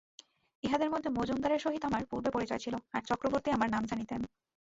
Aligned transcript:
ইঁহাদের 0.63 0.89
মধ্যে 0.89 1.09
মজুমদারের 1.09 1.59
সহিত 1.59 1.83
আমার 1.85 2.03
পূর্বে 2.05 2.29
পরিচয় 2.31 2.59
ছিল, 2.59 2.75
আর 2.93 3.01
চক্রবর্তী 3.01 3.49
আমার 3.51 3.69
নাম 3.69 3.83
জানিতেন। 3.85 4.21